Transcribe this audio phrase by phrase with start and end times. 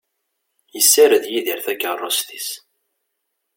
[0.75, 2.47] Yessared Yidir takerrust-is.